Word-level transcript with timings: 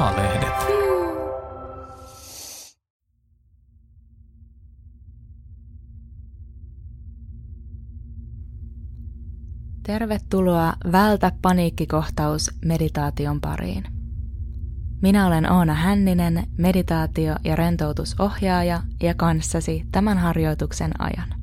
A-lehdet. 0.00 0.54
Tervetuloa 9.82 10.72
Vältä 10.92 11.32
paniikkikohtaus 11.42 12.50
meditaation 12.64 13.40
pariin. 13.40 13.84
Minä 15.02 15.26
olen 15.26 15.52
Oona 15.52 15.74
Hänninen, 15.74 16.46
meditaatio- 16.58 17.38
ja 17.44 17.56
rentoutusohjaaja 17.56 18.82
ja 19.02 19.14
kanssasi 19.14 19.84
tämän 19.92 20.18
harjoituksen 20.18 21.00
ajan. 21.00 21.39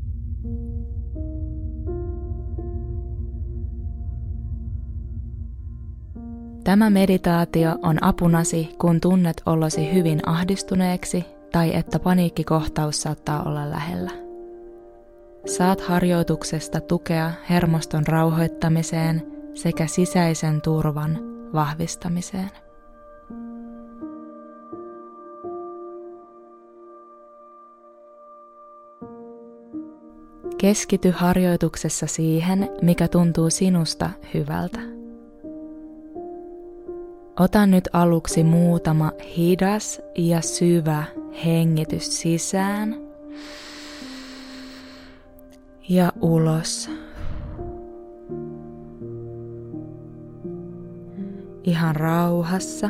Tämä 6.68 6.90
meditaatio 6.90 7.76
on 7.84 8.04
apunasi, 8.04 8.70
kun 8.80 9.02
tunnet 9.02 9.42
olosi 9.46 9.94
hyvin 9.94 10.20
ahdistuneeksi 10.25 11.25
tai 11.52 11.75
että 11.75 12.00
paniikkikohtaus 12.00 13.02
saattaa 13.02 13.44
olla 13.44 13.70
lähellä. 13.70 14.12
Saat 15.46 15.82
harjoituksesta 15.82 16.82
tukea 16.82 17.32
hermoston 17.50 18.08
rauhoittamiseen 18.08 19.22
sekä 19.54 19.88
sisäisen 19.88 20.61
turvan 20.61 21.18
vahvistamiseen. 21.54 22.52
Keskity 30.58 31.11
harjoituksessa 31.11 32.08
siihen, 32.08 32.70
mikä 32.81 33.08
tuntuu 33.08 33.50
sinusta 33.50 34.09
hyvältä. 34.34 34.97
Ota 37.39 37.66
nyt 37.66 37.89
aluksi 37.94 38.44
muutama 38.44 39.11
hidas 39.38 40.02
ja 40.16 40.41
syvä 40.41 41.03
hengitys 41.45 42.21
sisään 42.21 42.95
ja 45.89 46.11
ulos. 46.21 46.89
Ihan 51.63 51.95
rauhassa. 51.95 52.89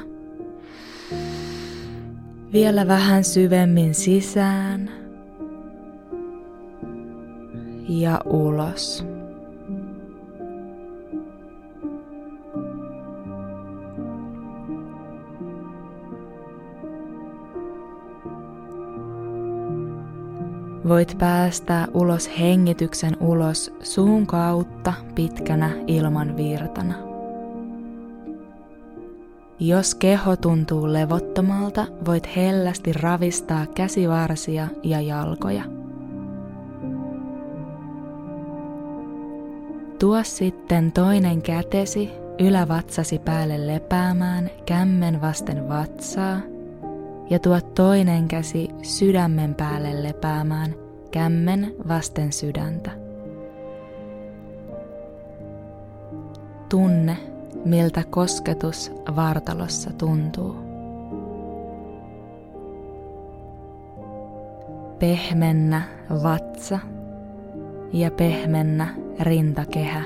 Vielä 2.53 2.87
vähän 2.87 3.23
syvemmin 3.23 3.95
sisään 3.95 4.89
ja 7.89 8.21
ulos. 8.25 9.16
Voit 20.87 21.15
päästää 21.17 21.87
ulos 21.93 22.39
hengityksen 22.39 23.17
ulos 23.19 23.73
suun 23.79 24.27
kautta 24.27 24.93
pitkänä 25.15 25.71
ilman 25.87 26.37
virtana. 26.37 26.93
Jos 29.59 29.95
keho 29.95 30.35
tuntuu 30.35 30.93
levottomalta, 30.93 31.87
voit 32.05 32.35
hellästi 32.35 32.93
ravistaa 32.93 33.65
käsivarsia 33.65 34.67
ja 34.83 35.01
jalkoja. 35.01 35.63
Tuo 39.99 40.23
sitten 40.23 40.91
toinen 40.91 41.41
kätesi 41.41 42.11
ylävatsasi 42.39 43.19
päälle 43.19 43.67
lepäämään 43.67 44.49
kämmen 44.65 45.21
vasten 45.21 45.69
vatsaa 45.69 46.39
ja 47.29 47.39
tuo 47.39 47.61
toinen 47.61 48.27
käsi 48.27 48.69
sydämen 48.81 49.55
päälle 49.55 50.03
lepäämään 50.03 50.75
kämmen 51.11 51.75
vasten 51.87 52.33
sydäntä. 52.33 52.91
Tunne, 56.69 57.17
miltä 57.65 58.03
kosketus 58.09 58.91
vartalossa 59.15 59.89
tuntuu. 59.93 60.55
Pehmennä 64.99 65.81
vatsa 66.23 66.79
ja 67.93 68.11
pehmennä 68.11 68.87
rintakehä. 69.19 70.03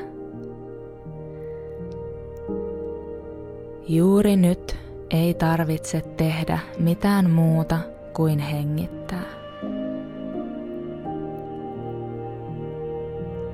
Juuri 3.87 4.35
nyt 4.35 4.77
ei 5.13 5.33
tarvitse 5.33 6.01
tehdä 6.17 6.59
mitään 6.79 7.29
muuta 7.29 7.77
kuin 8.13 8.39
hengittää. 8.39 9.23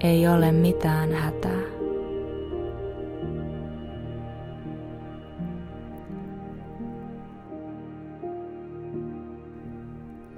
Ei 0.04 0.28
ole 0.28 0.52
mitään 0.52 1.12
hätää. 1.14 1.62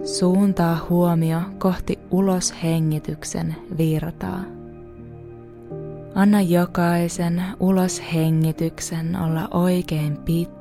Suuntaa 0.03 0.78
huomio 0.90 1.40
kohti 1.57 2.00
uloshengityksen 2.12 3.56
virtaa. 3.78 4.44
Anna 6.16 6.41
jokaisen 6.41 7.44
uloshengityksen 7.59 9.18
olla 9.22 9.47
oikein 9.51 10.18
pitkä 10.18 10.59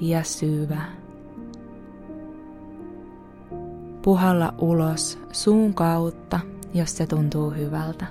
ja 0.00 0.22
syvä. 0.22 0.82
Puhalla 4.02 4.54
ulos 4.58 5.18
suun 5.32 5.74
kautta, 5.74 6.40
jos 6.74 6.96
se 6.96 7.06
tuntuu 7.06 7.50
hyvältä. 7.50 8.06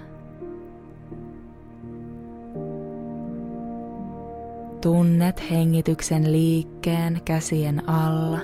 Tunnet 4.82 5.52
hengityksen 5.52 6.32
liikkeen 6.32 7.22
käsien 7.26 7.90
alla. 7.90 8.40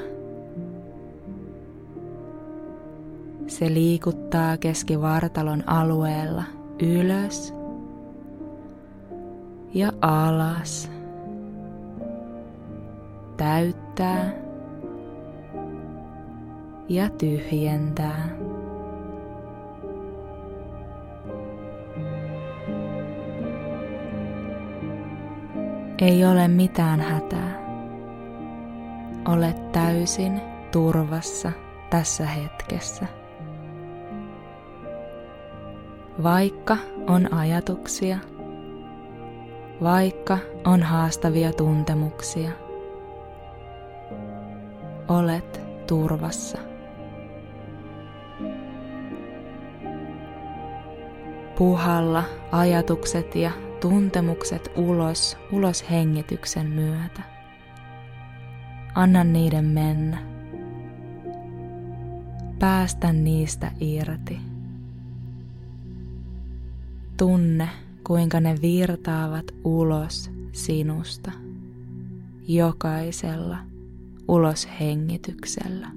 Se 3.47 3.73
liikuttaa 3.73 4.57
keskivartalon 4.57 5.69
alueella 5.69 6.44
ylös 6.81 7.53
ja 9.73 9.91
alas 10.01 10.94
täyttää 13.38 14.46
ja 16.90 17.09
tyhjentää. 17.09 18.29
Ei 26.01 26.25
ole 26.25 26.47
mitään 26.47 27.00
hätää. 27.00 27.66
Olet 29.28 29.72
täysin 29.72 30.41
turvassa 30.72 31.51
tässä 31.90 32.25
hetkessä. 32.25 33.06
Vaikka 36.24 36.78
on 37.07 37.34
ajatuksia, 37.34 38.18
vaikka 39.84 40.38
on 40.66 40.84
haastavia 40.84 41.53
tuntemuksia– 41.53 42.51
olet 45.07 45.61
turvassa. 45.88 46.57
Puhalla 51.57 52.23
ajatukset 52.51 53.35
ja 53.35 53.51
tuntemukset 53.81 54.71
ulos, 54.75 55.38
ulos 55.51 55.89
hengityksen 55.89 56.67
myötä. 56.67 57.21
Anna 58.95 59.24
niiden 59.24 59.65
mennä. 59.65 60.18
Päästä 62.59 63.13
niistä 63.13 63.71
irti. 63.80 64.39
Tunne, 67.18 67.69
kuinka 68.07 68.39
ne 68.39 68.56
virtaavat 68.62 69.45
ulos 69.63 70.31
sinusta 70.51 71.31
jokaisella 72.47 73.57
ulos 74.27 74.68
hengityksellä. 74.80 75.88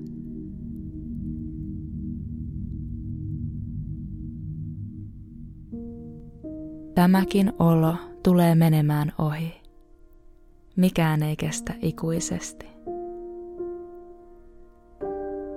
Tämäkin 6.95 7.53
olo 7.59 7.95
tulee 8.23 8.55
menemään 8.55 9.13
ohi. 9.19 9.55
Mikään 10.77 11.23
ei 11.23 11.37
kestä 11.37 11.75
ikuisesti. 11.83 12.67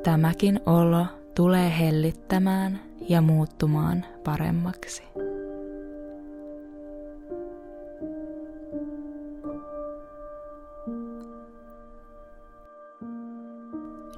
Tämäkin 0.03 0.59
olo 0.65 1.05
tulee 1.35 1.79
hellittämään 1.79 2.79
ja 3.09 3.21
muuttumaan 3.21 4.05
paremmaksi. 4.23 5.10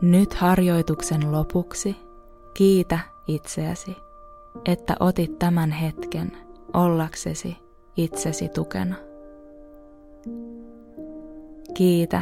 Nyt 0.04 0.34
harjoituksen 0.34 1.32
lopuksi 1.32 1.96
kiitä 2.54 3.00
itseäsi, 3.28 3.96
että 4.66 4.96
otit 5.00 5.40
tämän 5.40 5.72
hetken 5.72 6.32
ollaksesi 6.74 7.58
itsesi 7.98 8.50
tukena. 8.50 8.96
Kiitä, 11.74 12.22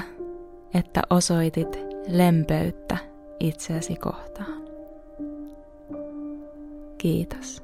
että 0.74 1.01
osoitit 1.10 1.80
lempeyttä 2.07 2.98
itseäsi 3.39 3.95
kohtaan. 3.95 4.62
Kiitos. 6.98 7.63